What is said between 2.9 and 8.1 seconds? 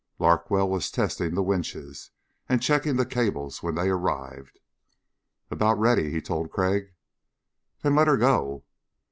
the cables when they arrived. "About ready," he told Crag. "Then let